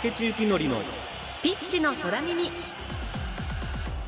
[0.00, 0.80] 竹地幸典の
[1.42, 2.52] ピッチの空耳。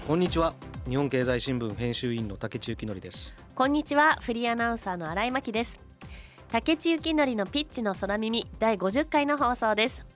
[0.07, 0.55] こんにちは。
[0.89, 3.35] 日本経済新聞編集員の竹地幸典です。
[3.57, 4.17] こんにちは。
[4.21, 5.81] フリーアナウンサーの新井真希です。
[6.49, 10.07] 竹地幸典のピッチの空耳第50回の放送です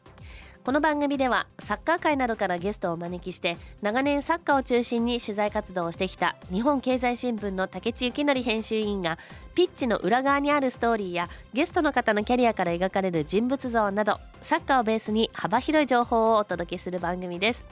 [0.64, 9.18] この番組ではサッカー界などからゲストをお招きして長年サッカーを中心に取材活動をしてきた日本経済新聞の竹地幸典編集委員が
[9.54, 17.66] ピッチの裏側にあるストーリーやゲストの方のキャリアから描かれる人物像などサッカーをベースに幅広い情報をお届けする番組です。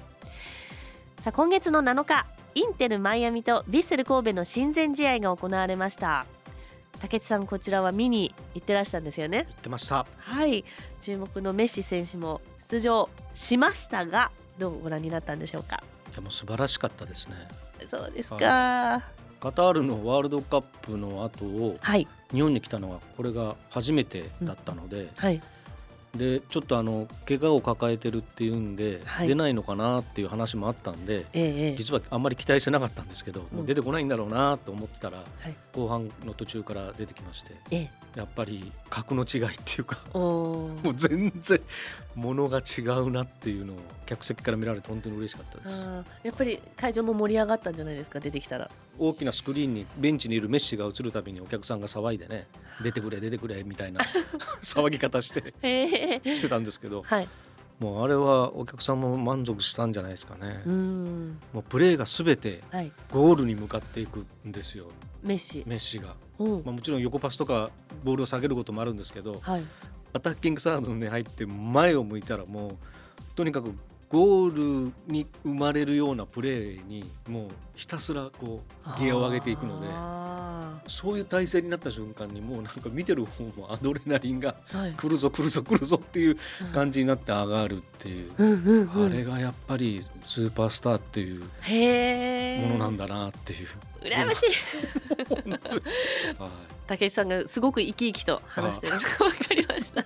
[1.19, 6.27] さあ今月の7日インテルマイアミとヴィッセル神戸の親善試合が行われました。
[7.03, 9.47] 竹内さんこちらは見に行ってらしたんですよね。
[9.49, 10.07] 言ってました。
[10.19, 10.65] はい。
[11.01, 15.83] 注目のメッシ選手も出場しましたがどうご覧になったんでしょうか？
[16.13, 17.35] いやもう素晴らしかったですね。
[17.89, 18.39] そうですか。
[19.41, 22.07] カタールのワールドカップの後をはい。
[22.31, 25.43] 日本に来たのはこれが初めてだったので、はい
[26.17, 29.29] でちょっとあの怪我を抱えてるっていうんで、はい。
[29.29, 31.75] 出ないのかなっていう話もあったんでええええ。
[31.75, 33.57] 実はあんまり期待してなかったんですけど、うん。
[33.59, 35.57] もう出てこないんだろうなと思ってたらはい。
[35.73, 37.91] 後半の途中から出てきましてええ。
[38.17, 41.59] やっぱり格の違いっていうかもう全然
[42.15, 45.89] ものが違うなっていうのを客席から見られて本当に嬉しかったです。
[46.23, 48.71] やっぱり会場も盛り上がったんじゃないですか出てきたら。
[48.99, 52.47] 大きなスクリーンにベンチにいるメッシが映るたびにお客さんが騒いでね
[52.83, 54.03] 出てくれ出てくれみたいな
[54.63, 55.55] 騒ぎ方して。
[55.63, 56.02] ええ
[56.35, 57.29] してたんですけどはい。
[57.79, 60.63] もうあれはお客さんも満足したんじゃないですかね。
[61.53, 62.93] もうプレーが全てはい。
[63.11, 64.87] ゴールに向かっていくんですよ。
[65.23, 65.65] メッシ。
[65.67, 66.63] メッシが、うん。
[66.65, 67.71] まあ、もちろん横パスとか
[68.05, 69.65] ボールを下げることもあるんですけどはい
[70.15, 72.77] アタッキングサードに入って前を向いたらもう
[73.35, 73.73] とにかく
[74.13, 84.93] ゴールに生まれるようなプレーにもうひたすらこうギアを上げていくのであそういう体勢になった瞬間にもうなんか見てる方もアドレナリンがーはい。
[84.93, 86.37] 来るぞ来るぞ来るぞっていう
[86.75, 88.53] 感じになって上がるっていう、うん。
[88.53, 91.41] うんうんあれがやっぱりスーパースターっていう
[92.67, 93.69] ものなんだなっていう。
[94.03, 95.51] 羨ましい。
[96.39, 96.51] はい。
[96.87, 100.05] 竹内さんがすごく生き生きと話してるのが分かりました。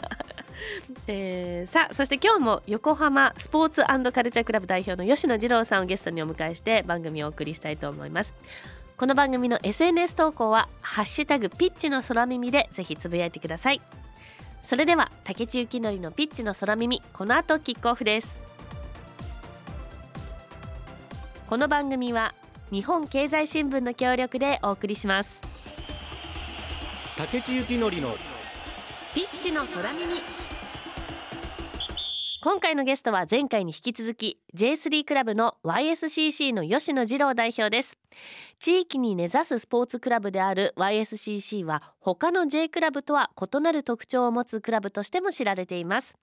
[1.06, 8.34] えーさあそして今日も横浜スポーツカルチャークラブ代表の吉野次郎さんをゲストにお迎えして番組をお送りしたいと思います。
[8.96, 13.82] この番組の SNS 投稿はハッシュタグピッチの空耳でぜひつぶやいてください。
[14.62, 18.36] それでは竹地幸典のピッチの空耳この後キックオフです。
[21.48, 22.34] この番組は
[22.72, 25.42] 日本経済新聞の協力でお送りします。
[27.16, 28.16] 竹地幸典の
[29.14, 30.20] ピッチの空耳
[32.46, 37.98] 今回のゲストは前回に引き続き J3 クラブの YSCC の吉野次郎代表です。
[38.60, 46.14] 地域に根ざすスポーツクラブである YSCC は他の J クラブとは異なる特徴を持つクラブとしても知られています。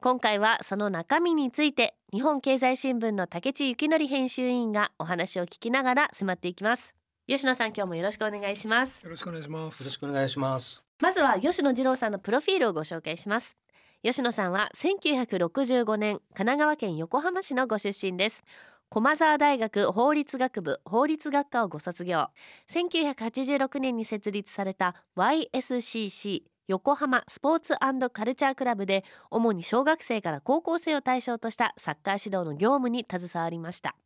[0.00, 6.94] 今回はその中身について日本経済新聞の竹地幸典編集員がお話を聞きながら迫っていきます。
[7.26, 9.02] 吉野さん今日もよろしくお願いします。
[9.02, 9.80] よろしくお願いします。
[9.80, 10.84] よろしくお願いします。
[11.00, 13.56] まずは吉野次郎さんのプロフィールをご紹介します
[14.04, 18.44] 吉野さんは1965年神奈川県横浜市のご出身です。
[18.90, 22.26] 駒沢大学法律学部法律学科をご卒業。
[22.70, 27.76] 1986年に設立された YSCC 横浜スポーツ
[28.10, 33.96] カルチャークラブで主に小学生から高校生を対象としたサッカー指導の業務に携わりました。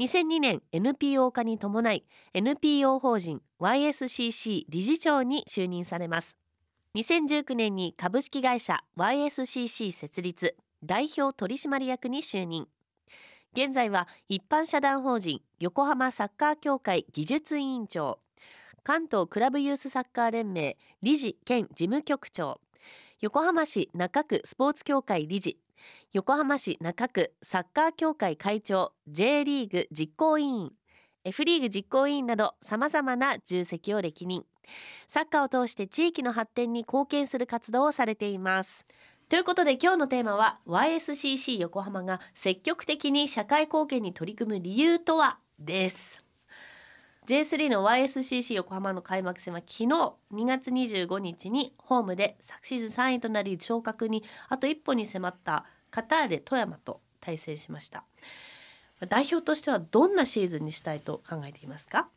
[0.00, 2.04] 2002年 NPO 化に伴い
[2.34, 6.36] NPO 法人 YSCC 理事長に就任されます。
[6.96, 12.66] 2019年に株式会社 YSCC 設立代表取締役に就任。
[13.52, 18.18] 現在は一般社団法人横浜サッカー協会技術委員長
[18.82, 22.60] 関東クラブユースサッカー連盟理事兼事務局長
[23.20, 25.58] 横浜市中区スポーツ協会理事
[26.12, 30.72] 横浜市中区サッカー協会会長 J リーグ実行委員。
[31.22, 34.44] F リーグ実行委員などさまざまな重責を歴任。
[35.06, 38.86] サッカーを通して地域の発展に貢献する活動をされています。
[39.28, 45.38] ということで今日のテーマは YSCC 横浜が積極的に社会貢献に取り組む理由とは？
[45.58, 46.24] です。
[47.26, 50.16] J3 の YSCC 横浜の開幕戦は昨日2
[50.46, 58.04] 月25日にホームで昨シーズン3位となり昇格にあと一歩に迫ったカターレ富山と対戦しました。
[59.08, 62.08] 代表としてはどんなシーズンにしたいと考えていますか？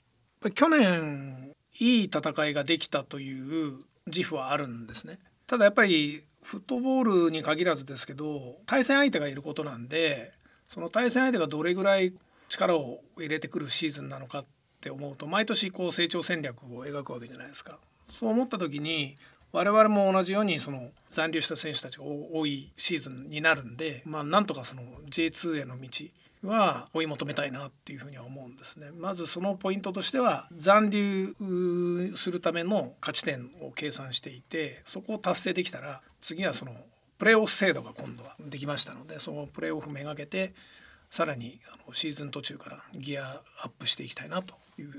[0.54, 5.20] 去年いい戦いができたという自負はあるんですね。
[5.48, 10.34] ただやっぱりフットボールに限らずですけど対戦相手がいることなんで
[10.68, 12.14] その対戦相手がどれぐらい
[12.50, 14.46] 力を入れてくるシーズンなのかっ
[14.82, 17.80] て思うと毎年こう成長戦略を描くわけじゃないですか。
[18.06, 19.16] そう思った時に
[19.54, 25.90] 我々も同じようにその残留した選手たちが多いシーズンになるんで、まあ、なんとかその J2 への道
[26.44, 28.90] は追い求めたいなっていうふうには思うんですね。
[28.92, 31.36] まずそのポイントとしては残留
[32.16, 36.76] するための勝ち点を計算していてそこを達成できたら次はその
[37.20, 40.54] プレーオフ制度が今度はできましたのでそのプレーオフめがけて
[41.12, 44.94] さらにあのシーズン途中からギアアップしていきたいなという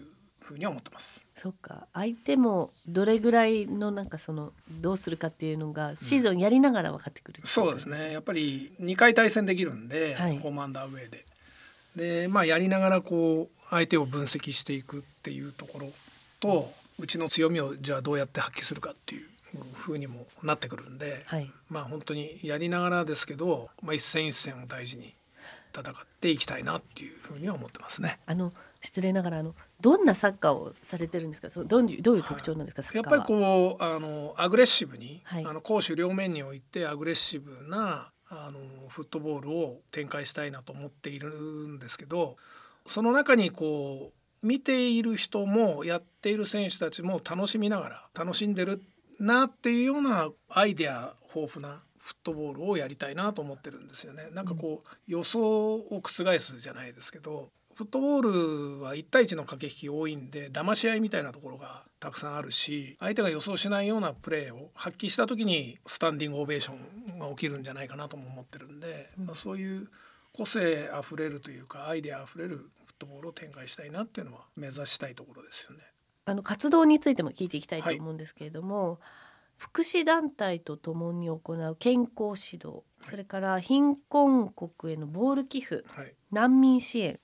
[0.44, 1.26] ふうに思ってます。
[1.35, 1.87] そっか。
[1.94, 7.43] 相手もどれぐらいのなんかそのどうするかっていうのがシーズンやりながら分かってくる、う。
[7.43, 8.12] ん、そうですね。
[8.12, 11.25] やっぱり2回対戦できるんで、はい、ホームアンダーウェイで。
[11.96, 15.87] でまあやりながらこう相手を分析していくっていうところ
[16.41, 19.29] とうちの強みをじゃあどうやって発揮するかっていう
[19.75, 25.14] ふうにもなってくるんで、はい、まあ本当にやりながらですけど、まあ、一戦一戦を大事に
[25.74, 28.20] 戦っていきたいなっていうふうには思ってますね。
[28.26, 31.50] あの失礼ながらあのどんなサッカーをされてるんですか？
[31.50, 32.82] そのどういうどういう特徴なんですか？
[32.82, 42.36] はい、やっぱりこうあのアグレッシブに、はい、あの攻守両面においてアグレッシブなあのフットボールを展開したいなと思っているんですけど
[42.86, 44.12] その中にこ
[44.42, 48.82] う見ている人もやっている選手たちも楽しみながら楽しんでる
[49.20, 54.28] なっていうようなアイデア豊富なフットボールをやりたいなと思ってるんですよね。
[54.32, 69.88] なんかこう予想を覆すじゃないですけどフットボールは1対1の駆け引き多いんで騙し合いみたいなところがたくさんあるし相手が予想しないようなプレーを発揮した時にスタンディングオベーションが起きるんじゃないかなとも思ってるんで、まあ、そういう
[70.34, 72.68] 個性あふれるというかアイデアあふれるフッ
[72.98, 75.84] トボールを展開したいなっていうのは目指したいところですよね。
[76.26, 78.98] あの活動についても聞いていきたいと思うんですけれども、はい、
[79.56, 87.20] 福祉団体とともに行う健康指導、はい、それから貧困国へのボール寄付、はい、難民支援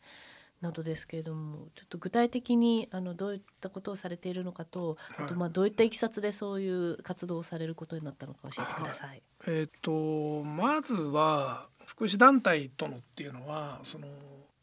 [0.61, 9.09] などですけれどもちょっと具体的にあのどういったことをされているのかと、あとまあどういったいきさつでそういう活動をされることになったのか教えてください。
[9.09, 14.07] はい、えっ、とまずは福祉団体とのっていうのはその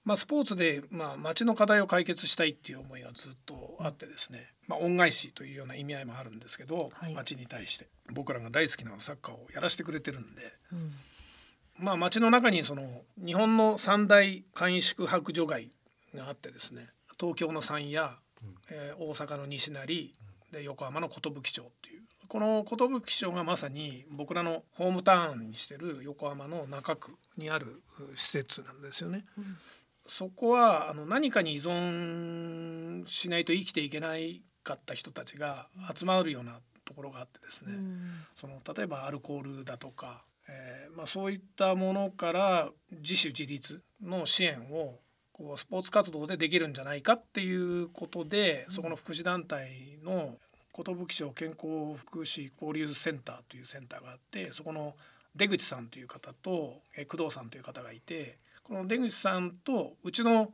[0.07, 7.89] まあ、スポーツで、まあ、町の課題を解決したいっていう思いがずっとあってですね、まあ、恩返しというような意味合いもあるんですけど、はい、町に対して。
[8.13, 10.93] 僕らが大好きなサッカーをやらせてくれてるんで、うん、
[11.77, 15.73] まあ、町の中にその日本の三大簡易宿泊所街
[16.15, 16.87] があってですね。
[17.19, 17.95] 東京の山谷、
[18.71, 20.13] えー、大阪の西成
[20.53, 22.03] で横浜の寿町っていう。
[22.29, 27.83] この寿町がまさに僕らのホームタウンにしてる横浜の中区にある
[28.15, 29.25] 施設なんですよね。
[29.37, 29.57] うん、
[30.07, 38.01] そこはあの何かに依存しないと生きていけないかった人たちが集まるようなところがあってですね、うん、
[38.33, 44.99] その例えばアルコールだとか、えーまあ、そういったものから自主自立の支援を
[45.33, 50.37] こうスポーツ活動でできるんじゃないかっていうことで、そこの福祉団体の
[50.73, 54.95] 寿町健康福祉交流センターというセンターがあってそこの
[55.35, 60.51] 出口さんという方と工藤さんという方がいてこの出口さんとうちの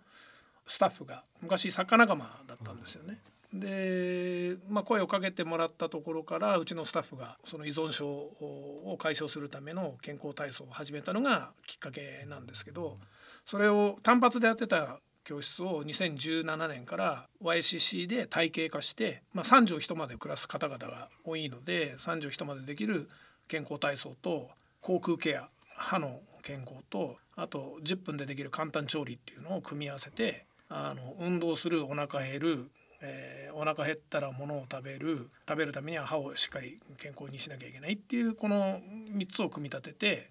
[0.68, 3.20] スタッフが昔作家仲間だったんですよね。
[3.54, 12.98] で、まあ、声をかけてもらったところからうちのスタッフがその依存症を解消するための健康体操を始めたのがきっかけなんですけど
[13.46, 23.08] それを単発でやってた教室を2017年から YCC で体系化して、まあ、3畳一間で暮らす方々が多いので3畳一間でできる
[23.48, 24.50] 健康体操と
[24.82, 32.70] 口腔ケア歯の健康とあと10分でできる簡単調理っていうのを組み合わせてあの運動するお腹減る、
[33.02, 38.80] えー、お腹減ったら物を食べる食べるためには歯をしっかり健康にしなきゃいけないっていうこの
[39.16, 40.28] 3つを組み立てて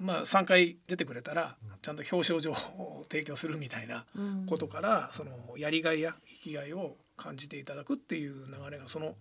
[0.00, 4.04] まあ、3回出てくれたらちゃんと表彰状を提供するみたいな
[4.46, 9.14] ことから、そのやりがいや生きがいを感じていただくっていう流れがその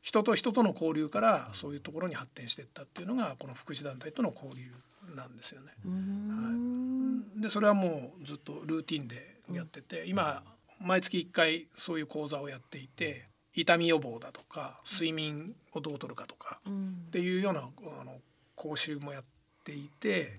[0.00, 4.70] 人と人との交流からそういうところに発展していったっていうのがこの福祉団体との交流
[5.14, 5.72] なんですよね。
[5.84, 10.42] はい、でそれはもうずっとルーティンでやってて今
[10.80, 18.20] 毎月1回そういう講座をやっていて痛み予防だとか睡眠をどうとるかとかっていうようなあの
[18.56, 19.34] 講習もやって
[19.64, 20.34] ていて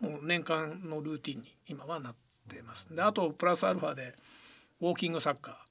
[0.00, 2.14] もう年間のルーティンに今はなっ
[2.48, 2.86] てます。
[2.94, 4.14] であとプラスアルファで
[4.80, 5.62] ウォーキングサッカ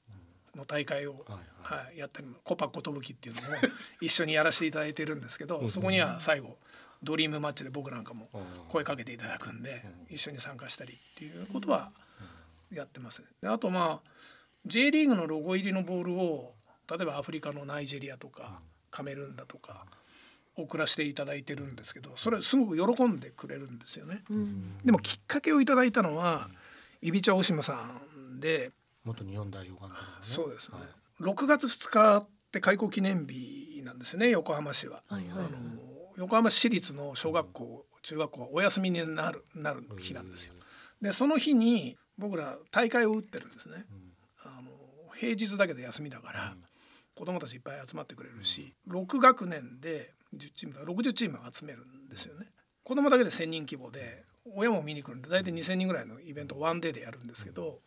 [0.55, 1.23] ーの大会を、
[1.61, 3.47] はい、やったりコパコトブキっていうのも
[4.01, 6.57] 一緒にやらせていただいてるんですけどそこには最後
[7.05, 8.27] ドリームマッチで僕なんかも
[8.67, 11.91] 声かけていただくんで一緒に参加したりっていうことは
[12.73, 13.23] やってます。
[13.41, 14.09] であとまあ
[14.65, 16.53] J リーグのロゴ入りのボールを
[16.89, 18.59] 例えばアフリカのナイジェリアとか
[18.89, 19.85] カメルーンだとか
[20.57, 24.23] 送らせていただいてるんですけどそれすごく喜んでくれるんですよね。
[24.29, 26.49] うん、でもきっかけをいただいたのは
[27.01, 27.73] イビチャオシムさ
[28.17, 28.71] んで
[29.03, 30.85] 元日本代表監督、ね、そうですね、は
[31.19, 35.03] い、6月2日って開校記念日なんですよね横浜市は。
[35.07, 35.37] はいはい。
[35.37, 40.53] はいあの横浜市立の小学校中学校はお休みになるなる日なんですよ。
[41.01, 43.85] でその日に僕ら大会を打ってるんですね。
[44.43, 44.69] あの
[45.13, 46.55] 平日だけど休みだから、
[47.15, 52.47] 子供たちいっぱい集まってくれるし6学年で10チームだ60チーム集めるんですよね。
[52.83, 57.79] 子供だけで1,000人規模で親も見に来るんで大体2,000人ぐらいのイベントをワンデーでやるんですけど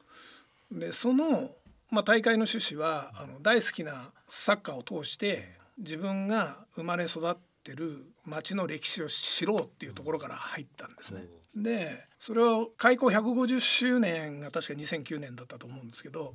[0.73, 1.53] でその、
[1.91, 11.25] まあ、大会の趣旨はあの大好きなサッカーを通して自分が生まれ育ってる町の歴史を知ろうっていうところから入ったんですね。
[11.57, 16.35] でそれを開校150周年が確か2009年だったと思うんですけど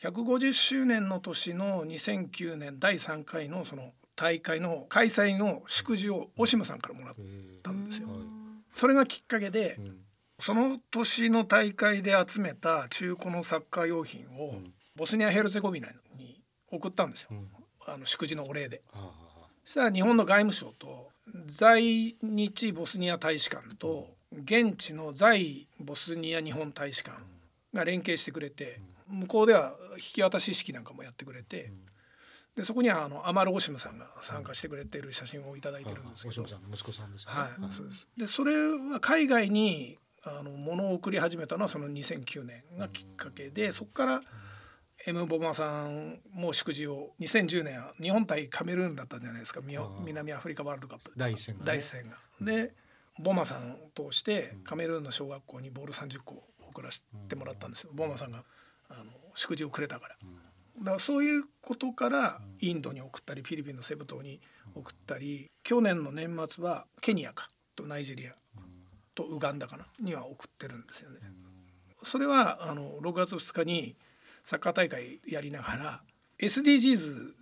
[0.00, 7.14] 150周年の年の2009年第3回のその大会の開催の祝辞をオシムさんからもらっ
[7.62, 8.08] たんですよ。
[8.70, 9.78] それがきっかけで、
[10.38, 14.60] その年の大会で集めた中古のサッカー用品を
[14.96, 17.30] ボスニア・ヘルツェゴビナに送ったんですよ、
[17.86, 18.82] あの祝辞のお礼で。
[19.64, 21.10] そしたら日本の外務省と
[21.46, 27.18] 在日ボスニア大使館と現地の在ボスニア日本大使館
[27.72, 31.70] が連携してくれて向こうでは引き渡し式なんかもやってくれて
[32.56, 37.40] でそこにはあのアマル・オシムさんが参加してくれている写真をいただいてるんですけど息子さんですよね。
[37.40, 38.08] はい、そうです。
[38.16, 38.52] で、それ
[38.92, 44.20] は海外にあの物を送り始めたのはその2009年がきっかけで、そこから
[45.06, 49.60] M ボマさんも祝辞を2010年は日本対カメルーンだったじゃないですか。
[49.62, 52.16] 南アフリカワールドカップ第一戦がね第一戦が。
[52.40, 52.72] で、
[53.18, 57.90] ボマさんを通してカメルーンの小学校にボール30個送らせてもらったんですよ。
[57.92, 58.44] ボマさんが
[58.88, 60.16] あの祝辞をくれたから。
[60.78, 64.40] だからそういうことからインドに送ったりフィリピンのセブ島に
[64.74, 68.32] 送ったり去年の年末はケニアかとナイジェリア
[69.14, 71.18] とウガンダかなには送ってるんですよね。
[72.02, 73.96] それはあの6月2日に
[74.44, 76.00] サッカー大会やりながら
[76.38, 77.32] SDGs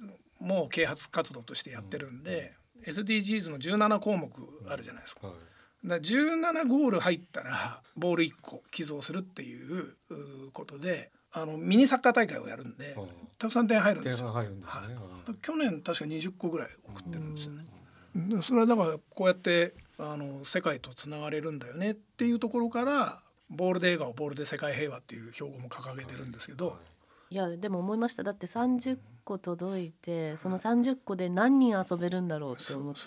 [0.40, 2.54] も啓発活動としてやってるんで
[2.86, 4.30] SDGs の17項目
[4.68, 5.28] あるじゃないですか。
[5.28, 5.36] はい
[5.84, 14.26] だから17ゴール入ったらボール1個寄贈するっていううことであのミニサッカー大会をやるんではいたくさん点入るんで点すよ。
[14.26, 14.94] が入るんですよね。
[14.94, 17.66] はい去年確か20個ぐらい送ってるんですよね。
[18.14, 26.91] でそれはだからこうやってあの世界とつながれるんだよねっていうところからボールで笑顔ボールで世界平和っていう標語も掲げてるんですけど、い
[27.34, 28.22] やでも思いました。
[28.22, 33.00] だって30個届いてその30個で何人遊べるんだろうって思って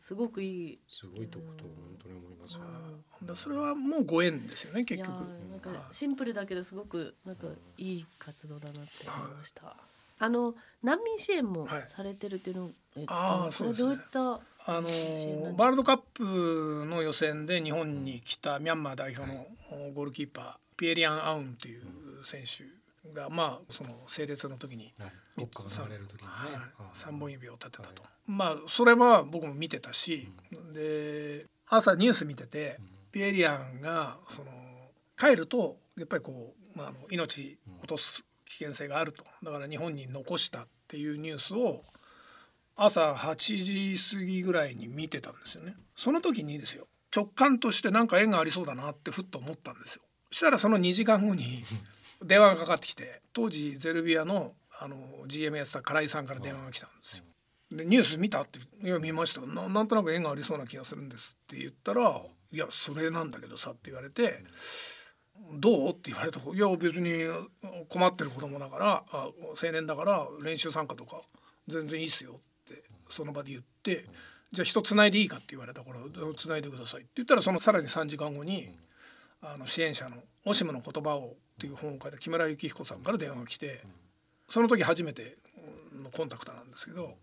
[0.00, 0.78] すごくいい。
[0.88, 2.60] すごいとこと本当に思いますよ。
[2.60, 2.70] だか
[3.28, 5.16] らそれはもうご縁ですよねいや結局。
[5.50, 7.46] なんかシンプルだけどすごくなんか
[7.78, 9.76] いい活動だなって思いました。
[10.20, 11.86] あの難民支援もはい。
[11.86, 13.88] されてるっていうの、えっとあーそうですね。
[13.88, 14.88] これどういったあの
[15.58, 19.46] ワールドカップの予選で日本に来たミャンマー代表の
[19.92, 21.82] ゴールキーパーピエリアン・アウンという
[22.24, 22.64] 選手
[23.12, 25.12] がまあその整列の時にはい。
[25.34, 26.32] 国歌が流れる時にね。
[26.32, 26.54] はい。
[26.78, 30.28] あ三本指を立てたと、まあそれは僕も見てたし、
[30.72, 32.78] で朝ニュース見てて、
[33.10, 34.50] ピエリアンがその
[35.18, 39.24] 帰るとやっぱりこう、まあ、命落とす危険性があると。
[39.42, 41.82] だから日本に残したっていうニュースを
[42.76, 45.74] 朝8時過ぎぐらいに見てたんですよね。
[45.96, 50.02] その時にですよ直感としてなんか縁がありそうだなってふっと思ったんですよ。
[50.30, 51.64] そしたらその2時間後に
[52.26, 57.24] 電話がかかってきて当時ゼルビアのあの GM やってた唐井さんから電話が来たんですよ。
[57.70, 64.42] でニュース見たって「いや見ましたななんとなく縁がありそうな気がするんです」って言ったら「いやそれなんだけどさ」って言われて
[65.58, 67.24] 「どう?」って言われたいや別に
[67.88, 71.22] 困ってる子供だからあ青年だから練習参加とか
[71.68, 72.40] 全然いいっすよ」
[72.70, 74.06] ってその場で言って
[74.52, 75.98] 「じゃあ人つないでいいか?」って言われたから
[76.36, 78.76] 「つないでください」って言ったらそのさらに3時間後に
[79.40, 83.82] あの支援者の「オシムの言葉を」っていう本を書いた木村幸彦さんから電話が来て
[84.48, 85.36] その時初めて
[86.02, 87.16] のコンタクトなんですけど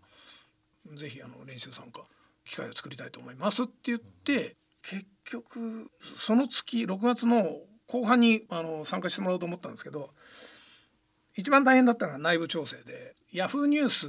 [0.94, 2.02] 「ぜひあの練習参加
[2.44, 10.10] 機会を作りたいと思います」って言って結局その月6月の後半にあの参加してもらおうと思ったんですけど
[11.36, 14.08] 一番大変だったのは内部調整でヤフーニュース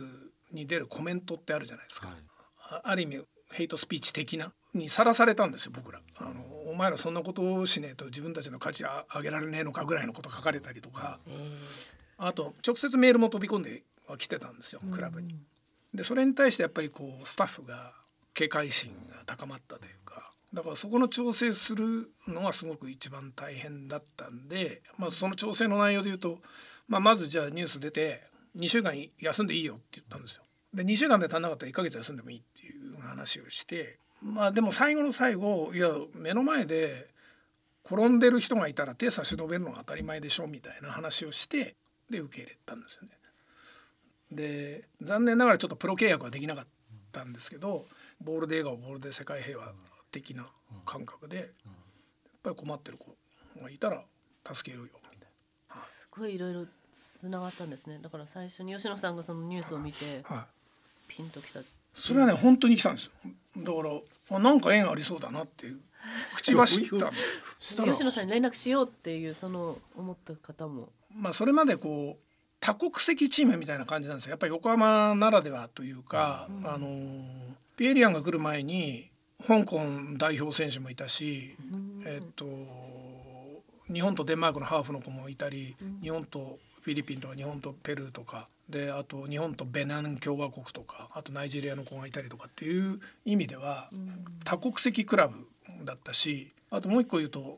[0.51, 2.10] に出るコメントってあるじゃないですか。
[2.10, 2.18] はい。
[2.70, 6.32] あある意味ヘイトスピーチ的なにさらされたんですよ僕らあの
[6.74, 11.20] お前らそんなことをしねえと自分たちの価値あ上げられねえのかぐらいのこと書かれたりとか
[12.18, 15.36] あと直接メールも飛び込んでは来てたんですよクラブに。
[15.94, 17.94] でそれに対してやっぱりこうスタッフが
[18.34, 26.39] 警戒心が高まったというかだからそこの調整するのはすごく一番大変だったんで、まあ、その調整の内容で言うと、
[26.88, 28.24] まあ、まずじゃあニュース出て
[28.58, 30.44] 2週間休んでいいよって言ったんですよ。
[30.74, 37.08] で2週間で足んなかったら1ヶ月休んでもいいっていう話をしてまあでも最後の最後いや目の前で
[37.86, 41.75] 転んでる人がいたら手差し伸べるのが当たり前でしょみたいな話をして
[42.10, 43.10] で受け入れたんですよね。
[44.32, 46.65] で残念ながらちょっとプロ契約はできなかっ
[47.12, 47.86] たんですけど
[48.22, 49.74] ボールで映画をボールで世界平和
[50.12, 50.48] 的な
[50.86, 51.48] 感覚でやっ
[52.42, 53.15] ぱり困ってる子
[53.62, 54.03] がいたら
[54.51, 55.30] 助けるよみたい
[55.82, 56.65] すごいいろいろ
[56.96, 58.00] つながったんですね。
[58.01, 60.46] だから最初に吉野さんがそのニュースを見てな、はい、
[61.08, 61.60] ピンときた
[61.94, 63.12] それはね本当に来たんですよ。
[63.58, 65.80] だからあなんか縁ありそうだなっていう。
[66.36, 67.12] 口走った
[67.60, 70.90] したら吉野さんに連絡しようっていうその思った方も。
[71.16, 72.24] まあそれまでこう
[72.60, 74.32] 多国籍チームみたいな感じなんですよ。
[74.32, 76.68] やっぱり横浜ならではというか、うん。
[76.68, 76.88] あの
[77.78, 79.10] ピエリアンが来る前に
[79.46, 79.82] 香港
[80.18, 82.04] 代表選手もいたし、うん。
[82.06, 82.46] えっと
[83.92, 86.00] 日本とデンマークのハーフの子もいたり、うん。
[86.02, 94.25] 日本とフィリピンとか日本とペルーとかであと日本とベナン共和国とかあとナイジェリアの子がいたりとかっていう意味ではうん。
[94.44, 95.48] 多国籍クラブ
[95.86, 97.58] だったしあともう一個言うと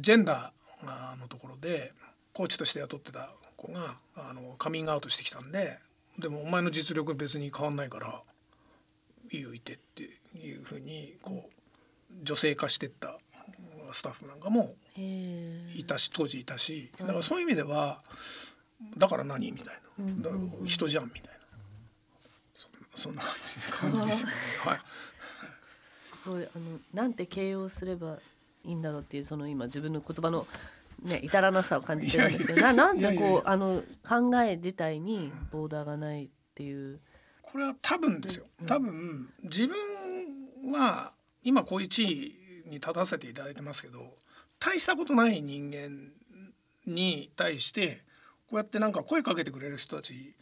[0.00, 1.92] ジェンダーのところで
[2.32, 5.78] コーチとして雇ってた子があのカミングアウトしてきたんで
[6.18, 8.20] でもお前の実力別に変わんないから
[9.32, 10.02] いいよいてって
[10.38, 13.16] いうふうにこう女性化してった
[13.92, 16.90] スタッフなんかもいたし当時いたし。
[17.00, 18.00] うんだからそういう意味では
[18.96, 19.52] だから何？
[19.52, 20.22] みたいうん。
[20.22, 20.30] な
[20.66, 21.30] 人じゃんみたいな。
[22.54, 22.68] そ
[23.02, 24.32] そんな感じでしたね。
[24.64, 24.78] はい。
[26.22, 26.44] すごい。
[26.44, 28.18] あのなんて形容すれば
[28.64, 30.46] いいんだろうっていうその今自分の言葉の
[31.02, 37.00] ね至らなさを感じてるんですけどななんでこうあの考え自体にボーダーがないっていう。
[37.42, 38.46] これは多分ですよ。
[38.66, 44.16] 多分自分は今こういう地位に立たせていただいてますけど
[44.58, 46.10] 大したことない人間
[46.86, 48.02] に対して
[48.48, 50.34] こうやってなんか声かけてくれる人たち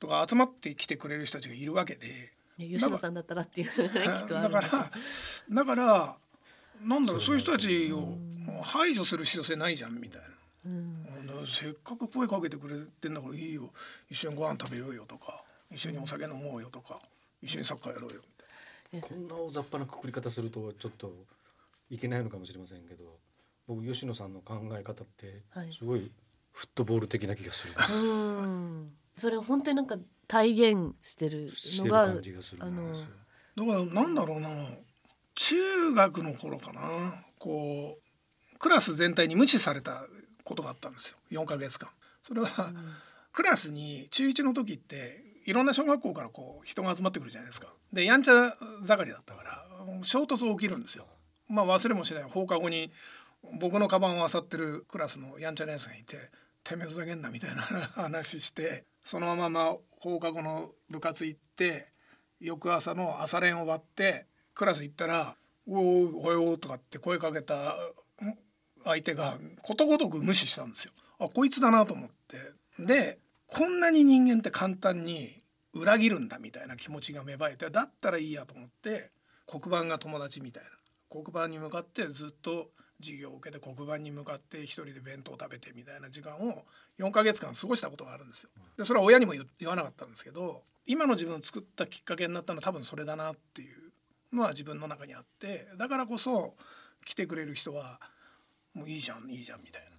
[0.00, 2.32] とか集まってきてくれる人たちがいるわけで。
[2.58, 3.70] ね吉野さんだったらっていう
[4.32, 4.90] だから
[5.50, 6.16] だから
[6.82, 10.26] なんだろうそそうういう人たちをうん排除する必要性ないじゃんみたいな。
[10.66, 11.06] うん。
[11.46, 13.70] せっかく声かけてくれてんだからいいよ。
[14.08, 16.98] 一緒にご飯食べようよとか一緒にお酒飲もうよとか
[17.42, 18.20] 一緒にサッカーやろうよ
[18.92, 21.12] みたいこんな大雑把なくくり方するとちょっと
[21.90, 23.04] いけないのかもしれませんけど
[23.66, 25.72] 僕吉野さんの考え方ってはい。
[25.72, 26.10] すごい
[26.56, 28.90] フットボール的な気がする、うん。
[29.18, 33.06] それは本当になんか体現してるのがる感じがするんですよ
[33.56, 34.48] なだからなんだろうな。
[35.34, 37.22] 中学の頃かな。
[37.38, 40.06] こうクラス全体に無視された
[40.44, 41.42] ことがあったんですよ。
[41.42, 41.90] 4ヶ月間。
[42.22, 42.72] それは、
[43.34, 47.68] クラスに中1の時っていろんな小学校からこう人が集まってくるじゃないですか。
[47.92, 49.66] でやんちゃ盛りだったから
[50.00, 51.06] 衝突起きるんですよ。
[51.48, 52.22] まあ忘れもしない。
[52.22, 52.90] 放課後に
[53.60, 56.30] 僕のカバンを漁ってるクラスのやんちゃなやつがいて
[56.68, 57.62] 「てめえふざけんな」みたいな
[57.94, 61.92] 話してそのまま放課後の部活行って
[62.40, 67.76] 翌朝の朝練終わってクラス行ったら「おおおよ」とかって声かけた
[68.84, 70.92] 相手がことごとく無視したんですよ。
[71.18, 79.12] あこいつだなと思ってでこんなに人間って簡単に裏切るんだみたいな気持ちが芽生えてだったらいいやと思って
[79.46, 80.70] 黒板が友達みたいな
[81.10, 82.70] 黒板に向かってずっと
[83.00, 86.64] 授業を受けて黒板に向かって一人で弁当を食べてみたいな時間を
[86.98, 88.50] 4ヶ月間過ごしたことがあるんですよ。
[88.76, 93.92] でそれは親にも言言わなかったんですけど今の自分を作ったきっかけになったのは多分それだなっていう
[94.34, 96.54] のは自分の中にあってだからこそ
[97.04, 98.00] 来てくれる人は
[98.74, 99.96] もういいじゃんいいじゃんみたいな。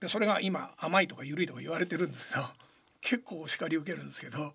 [0.00, 2.46] でそれが今甘いとか緩いとか言われてるんですけど
[3.00, 4.54] 結構お叱り受けるんですけど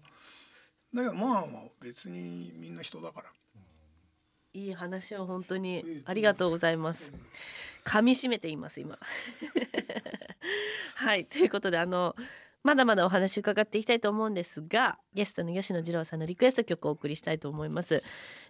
[0.94, 3.32] だけどまあまあ別にみんな人だから。
[4.54, 7.12] いい話を本当にありがとうございます。
[7.86, 9.00] 噛み締めています今。
[10.96, 12.16] はいということであの
[12.64, 18.04] まだまだお話伺っていきたいと思うんですがゲストの吉野次郎さんのリクエスト曲をお送りしたいと思います。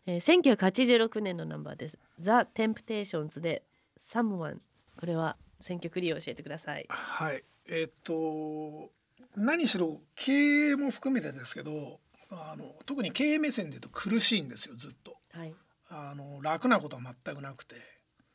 [0.05, 1.99] えー、1986年のナンバーです。
[2.17, 3.63] ザ・テンプテーションズで
[3.99, 4.59] Someone
[4.97, 6.85] これは選曲理由を教えてください。
[6.87, 8.89] はいえっと
[9.35, 10.31] 何しろ経
[10.71, 11.99] 営も含めてですけど
[12.31, 15.17] あの特に経営目線で言うと苦しいんですよずっと。
[15.33, 15.53] はい。
[15.89, 17.75] あの楽なことは全くなくて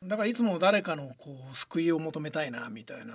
[0.03, 3.15] だからいつも誰かのこう救いを求めたいなみたいな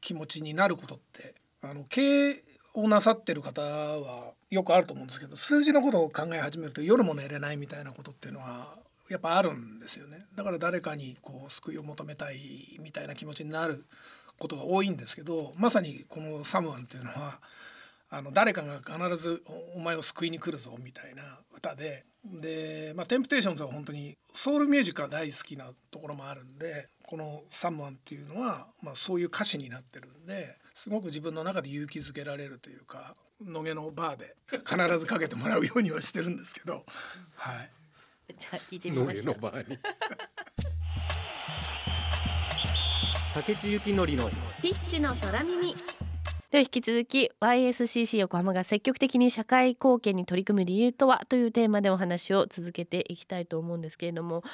[0.00, 2.42] 気持ちになることってあの経営
[2.74, 8.74] をなさってる方はよくあると思うんですけど数字のことを考え始めると夜も寝れないみたいなことっていうのは
[9.08, 10.26] やっぱあるんですよね。
[10.34, 13.84] だから誰かにこう救いを求めたいみたいな気持ちになる
[14.36, 17.38] ことが多いんですけどまさにこの「Someone」っていうのは
[18.16, 19.42] あの誰かが必ず
[19.74, 22.04] お前を救いに来るぞみたいな歌で。
[22.24, 34.34] で、まあ、テンプテーションズは本当にソウルミュージックが大好きなところもあるんでこの「Someone」っていうのは、まあ、そういう歌詞になってるんですごく自分の中で勇気づけられるというか野毛のバーで
[34.68, 36.84] 必ずかけてもらうようにはしてるんですけど、
[37.36, 37.70] はい、
[38.36, 39.36] じゃあ聞いてみ野ましょう。
[43.34, 44.30] 竹地幸典の
[44.62, 45.76] ピッチの空耳
[46.50, 54.44] では引き続き YSCC 横浜が積極的に社会貢献に取り組む理由とはというテーマでお話を続けていきたいと思うんですけれども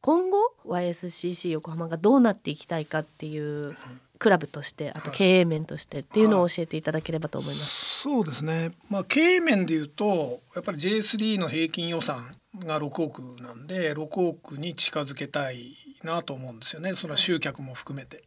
[0.00, 3.76] 今後 YSCC 横浜がどうなっていきたいかっていう
[4.18, 8.02] クラブとしてあと経営面としてっていうのを教えていただければと思います。
[8.02, 16.94] そうですね、まあ、経営面でいうとやっぱり J3 の平均予算が6億なんで6億に近づけたいなと思うんですよね。
[16.94, 18.24] その集客も含めて。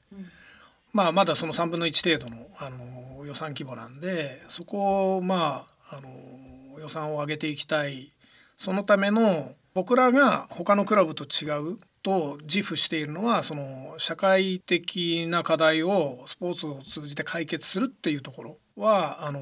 [0.94, 8.10] まあ、まだその3分の1程度のあの予算規模なんでそこをまああの予算を上げていきたい
[8.56, 19.42] そのための僕らが他のクラブと違うと自負しているのはその社会的な課題をスポーツを通じて解決するっていうところはあの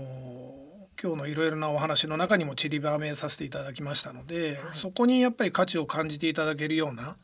[1.01, 7.17] 今日のいろいろなお話の中にも散りばめさせていただきましたので、そこにやっぱり価値を感じていただけるような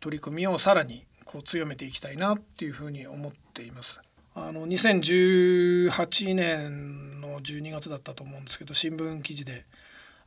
[0.00, 4.00] 取り組みをさらにこう強めていきたいなっていうふうに思っています。
[4.34, 9.64] あの2018年の12月だったと思うんですけど新聞記事で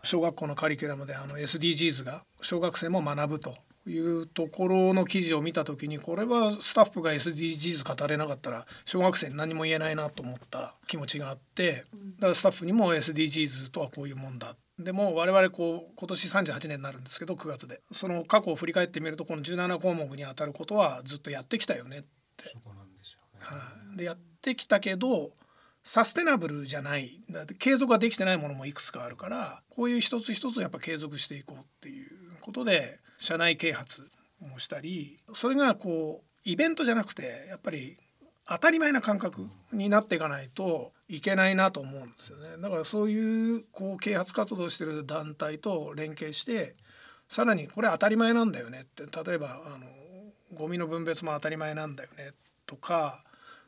[0.04, 3.56] 小学校のカリキュラムであの SDGs が小学生も学ぶと
[3.90, 11.84] いうところの記事を見た時にこれはスタッフが SDGs 語れなかったら小学生に何も言えないなと思った気持ちがあって
[12.20, 14.56] だからスタッフにも SDGs とはこういうもんだ。
[14.80, 17.82] でも我々こう今年38年になるんですけど9月で。
[17.92, 22.04] その過去を振り返ってみるとこの17項目にあたることはずっとやってきたよね
[22.46, 23.40] そこなんですよね。
[23.40, 25.32] はい、でやってきたけど
[25.84, 32.10] サステナブルじゃないだって継続ができてないものもいくつかあるからこういう一つ一つやっぱ継続していこうっていう
[32.42, 37.96] ことで社内啓発もしたりそれがこうイベントじゃなくてやっぱり
[38.48, 42.62] 当たり前な感覚になっていかないといけないなと思うんですよね。
[42.62, 46.74] だからそういうこう啓発活動してる団体と連携して
[47.28, 49.86] さらにこれ当たり前なんだよねって例えばあの
[50.54, 52.32] ゴミの分別も当たり前なんだよね
[52.66, 53.24] とか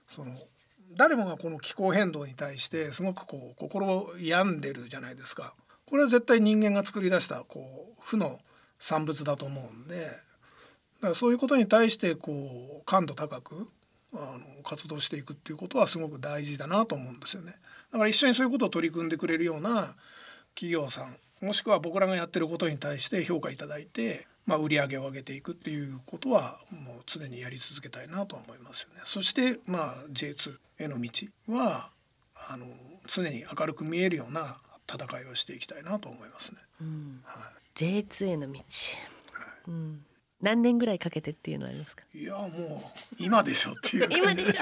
[0.10, 0.36] その
[0.98, 5.54] 誰もがこの気候変動に対してすごくこう心病んでるじゃないですか。
[5.86, 8.40] これは絶対人間が作り出したこう負の
[8.80, 10.08] 産物だと思うんでだ
[11.02, 13.68] からそういうことに対してこう感度高く
[14.14, 17.56] あの活動していくっていうことはすごく大事だなと思うんですよね。
[17.92, 19.96] だから一緒にそういうことを取り組んでくれるような
[20.54, 29.02] 企業さんもしくは僕らがやってることに対して評価いただいて、まあ、売り上げを上げていくっていうことはもう常にやり続けたいなとは思いますよね。
[29.06, 31.10] そして、まあ、J2 への道
[31.50, 31.92] は
[32.36, 32.66] あの
[33.08, 34.58] 常に明るく見えるような
[34.92, 36.62] 戦いをしていきたいなと思いますね。
[36.82, 37.22] うん。
[37.24, 38.60] は J2 への道、
[39.68, 40.06] うん、
[40.42, 42.04] 何年ぐらいかけてっていうのはありますか？
[42.14, 42.50] い、いやもう
[43.20, 44.10] 今でしょっていう。
[44.18, 44.62] 今でしょ。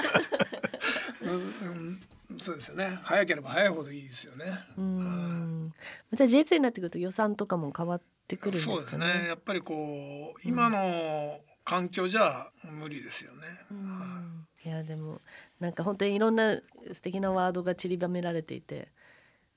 [1.22, 1.36] うんう
[1.80, 2.00] ん
[2.36, 2.98] そうですよね。
[3.02, 4.44] 早ければ早いほどいいですよね。
[4.76, 5.72] うん。
[6.10, 8.76] また J2 になってくると予算とかも変わってくるんですかね。
[8.78, 9.28] そうですね。
[9.28, 13.46] やっぱりこう今の環境じゃ無理ですよね。
[13.70, 14.46] うん。
[14.64, 15.20] いやでも
[15.60, 16.60] なんか本当にいろんな
[16.92, 18.88] 素敵なワードが散りばめられていて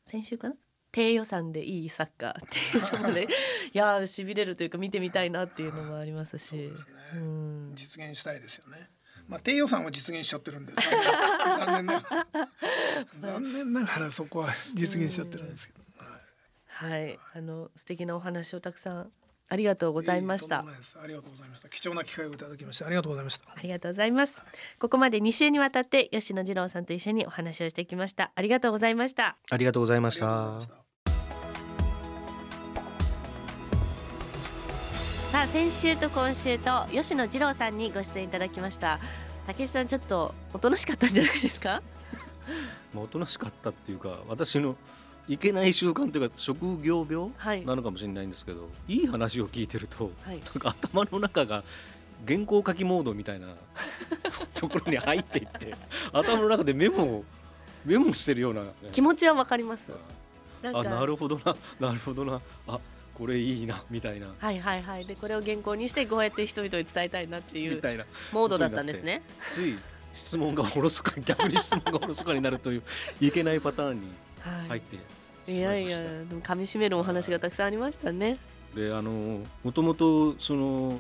[0.05, 0.55] 先週かな？
[0.93, 3.27] 低予算でいいサッカーっていうのもね
[3.73, 6.71] いやーしびれるというか見てみたいなっていうのもありますし。
[7.15, 7.71] うん。
[7.75, 8.89] 実現したいですよね。
[9.31, 12.27] まあ低予算は実現しちゃってるんで残念残念ながら。
[13.21, 15.79] 残念ながらそこは実現しちゃってるんですけど。
[16.67, 16.91] はい。
[16.91, 19.11] はいあの素敵なお話をたくさん
[19.47, 20.57] ありがとうございました。
[20.57, 20.99] ええとんでもないです。
[21.01, 21.69] ありがとうございました。
[21.69, 23.53] 貴重な機会をいただきましてありがとうございました。
[23.55, 24.37] ありがとうございます。
[24.79, 28.33] ここまで2週にわたって吉野次郎さんと一緒にお話をしてきました。
[28.35, 29.37] ありがとうございました。
[29.49, 30.90] ありがとうございました
[35.41, 35.47] ました。
[35.47, 38.99] さあ先週と今週と吉野次郎さんにご出演いただきました。
[39.47, 41.81] 竹内さんちょっとおとなしかったんじゃないですか？
[42.93, 44.75] まあおとなしかったっていうか私の
[45.27, 47.65] いけない習慣というか職業病はい。
[47.65, 50.39] なのかもしれないんですけどいい話を聞いてるとはい。
[50.39, 51.63] なんか頭の中が
[52.27, 53.47] 原稿書きモードみたいな
[54.53, 55.73] ところに入っていって
[56.13, 57.25] 頭の中でメモを
[57.83, 59.87] メモしてるような、ね、気持ちはわかります。
[60.61, 62.39] なんあかなるほどななるほどな。
[62.67, 62.79] あ
[63.17, 64.33] これいいなみたいな。
[64.37, 65.05] はいはいはい。
[65.05, 68.05] でこれを原稿にしてこうやって人々に伝えたいなっていうみたいな。
[68.31, 69.21] モードだったんですね。
[69.49, 69.77] つい
[70.13, 72.83] 質問がおろそかに逆に質問がおろそかになるという
[73.19, 74.07] いけないパターンに
[74.39, 74.95] は入って
[75.51, 78.37] い、いやいやでも噛み締めるお話がたくさんありましたね。
[78.75, 80.99] であのもともとその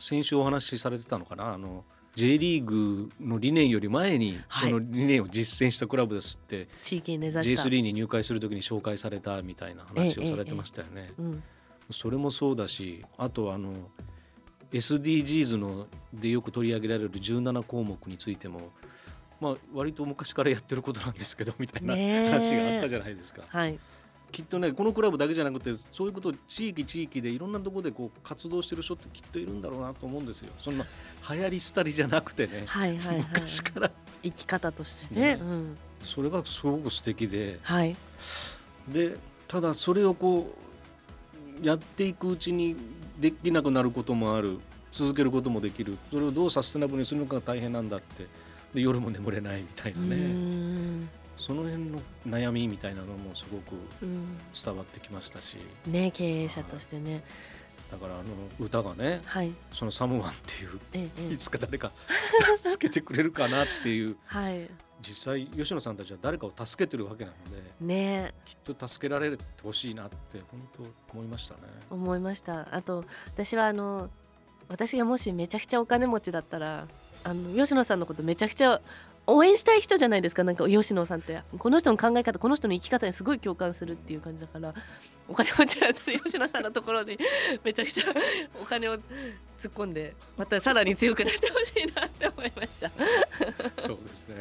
[0.00, 4.70] 先週お話しされてたのかなあの J リーグの理念より前にはい。
[4.70, 7.62] その理念を実践したクラブですって、地域に根ざした。
[7.62, 11.12] J3 に入会するときに紹介されたみたいな話をされてましたよね。
[11.18, 11.42] うん。
[11.90, 13.74] それもそうだしあとあの
[14.72, 18.72] SDGs のでよく取り上げられる17項目についても、
[19.40, 23.42] まあ、割と昔からやってることなんですけどみたいな話があったじゃないですか。
[23.48, 23.78] はい
[24.34, 30.50] きっとねこのクラブだけじゃなくてそういうことを地域地域でいろんなところでこう活動してる人ってきっといるんだろうなと思うんですよ。
[30.58, 30.84] そんな
[31.30, 33.26] 流行り廃りじゃなくてね、はいはいはい。
[33.32, 33.92] 昔から
[34.24, 35.36] 生き方としてね。
[35.36, 35.40] ね。
[35.40, 35.78] うん。
[36.02, 37.60] それがすごく素敵で。
[37.62, 37.94] はい。
[38.88, 39.16] で
[39.46, 40.52] ただそれをこ
[41.62, 42.74] うやっていくうちに
[43.20, 44.58] できなくなることもある。
[44.90, 45.96] 続けることもできる。
[46.10, 48.26] それをどうサステナブルにするのかが大変なんだって。
[48.74, 50.16] で夜も眠れないみたいなね。
[50.16, 54.38] んその辺の悩みみたいなのもすごくうん。
[54.52, 55.56] 伝わってきましたし。
[55.86, 57.24] ね経営者としてね。
[57.90, 58.24] だからあの
[58.58, 59.52] 歌がねはい。
[59.72, 61.32] その「サムワン」っていうええええ。
[61.34, 61.92] いつか誰か
[62.64, 64.16] 助けてくれるかなっていう。
[64.26, 64.68] はい。
[65.02, 68.32] 実際吉野さんたちは誰かを助けてるわけなのでね。
[68.44, 71.60] きっと助けられてほしいなって本当思いましたね。
[71.90, 72.74] 思いました。
[72.74, 74.08] あと私はあの
[74.68, 76.88] 私がもしめちゃくちゃお金持ちだったら
[77.22, 78.80] あの吉野さんのことめちゃくちゃ
[79.26, 84.74] 応援したい人じゃないですかなんか吉野さんってこの人の考え方この人の生き方にすごい共感するっていう感じだから
[85.28, 87.16] お金持ちだったら吉野さんのところに
[87.62, 88.04] めちゃくちゃ
[88.60, 88.94] お金を
[89.58, 92.90] 突っ込んでまたさらに強くなってほしいなって思いました。
[93.78, 94.34] そうですね。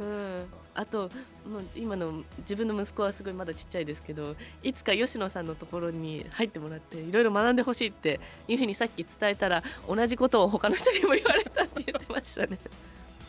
[0.00, 1.10] うん、あと
[1.48, 12.58] もう今の自分の息子はすごいまだちっちゃいですけどいつか吉野さんのところに入ってもらっていろいろ学んでほしいっていうふうにさっき伝えたら同じことを他の人にも言われたって言ってましたね。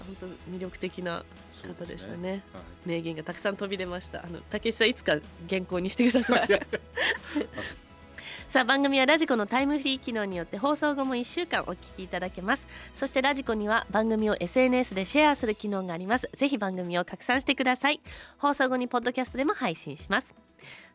[0.05, 1.25] 本当魅力的な
[1.63, 2.29] 方でしたね。
[2.29, 2.41] はい。
[2.85, 4.23] 名言がたくさん飛び出ました。
[4.23, 5.17] あの竹内さんいつか
[5.49, 6.47] 原稿にしてください。
[8.47, 12.67] さあ番組はラジコのタイムフリー機能によって放送後も1週間お聞きいただけます。
[12.93, 16.29] そしてラジコには番組を SNS でシェアする機能があります。
[16.35, 18.01] ぜひ番組を拡散してください。
[18.37, 20.35] 放送後にポッドキャストでも配信します。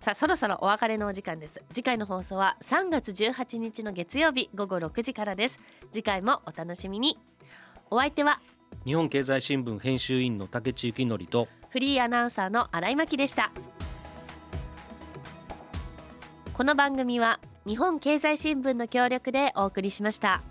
[0.01, 1.63] さあそろそろお別れのお時間です。
[1.73, 5.61] 次回の放送は3月18日の月曜日午後6時からです。
[5.93, 7.19] 次回もお楽しみに。
[7.91, 8.41] お相手は
[8.85, 13.53] 日本経済新聞編集員の竹地幸則とフリーアナウンサーの新井真希でした。
[16.55, 20.43] この番組は日本経済新聞の協力でお送りしました。